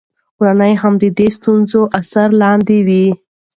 کورنۍ 0.37 0.73
هم 0.81 0.93
د 1.03 1.05
دې 1.17 1.27
ستونزو 1.37 1.81
اثر 1.99 2.27
لاندې 2.41 2.77
وي. 2.87 3.07